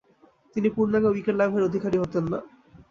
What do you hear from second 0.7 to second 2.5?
পূর্ণাঙ্গ উইকেট লাভের অধিকারী হতেন না।